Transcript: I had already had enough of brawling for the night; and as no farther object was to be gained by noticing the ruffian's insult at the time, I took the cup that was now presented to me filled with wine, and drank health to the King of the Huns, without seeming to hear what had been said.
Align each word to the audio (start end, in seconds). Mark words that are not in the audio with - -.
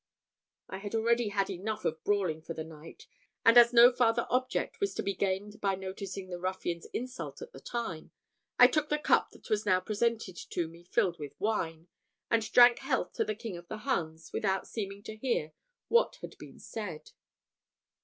I 0.67 0.79
had 0.79 0.95
already 0.95 1.27
had 1.27 1.51
enough 1.51 1.85
of 1.85 2.03
brawling 2.03 2.41
for 2.41 2.55
the 2.55 2.63
night; 2.63 3.05
and 3.45 3.55
as 3.55 3.71
no 3.71 3.91
farther 3.91 4.25
object 4.31 4.79
was 4.79 4.95
to 4.95 5.03
be 5.03 5.13
gained 5.13 5.61
by 5.61 5.75
noticing 5.75 6.27
the 6.29 6.39
ruffian's 6.39 6.87
insult 6.87 7.39
at 7.39 7.51
the 7.51 7.59
time, 7.59 8.09
I 8.57 8.65
took 8.65 8.89
the 8.89 8.97
cup 8.97 9.29
that 9.29 9.51
was 9.51 9.63
now 9.63 9.79
presented 9.79 10.37
to 10.49 10.67
me 10.67 10.85
filled 10.85 11.19
with 11.19 11.39
wine, 11.39 11.87
and 12.31 12.51
drank 12.51 12.79
health 12.79 13.13
to 13.13 13.23
the 13.23 13.35
King 13.35 13.57
of 13.57 13.67
the 13.67 13.77
Huns, 13.85 14.33
without 14.33 14.67
seeming 14.67 15.03
to 15.03 15.15
hear 15.17 15.53
what 15.87 16.15
had 16.23 16.35
been 16.39 16.57
said. 16.57 17.11